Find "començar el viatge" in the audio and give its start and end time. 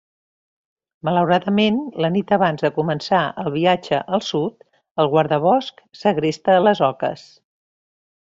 2.77-3.99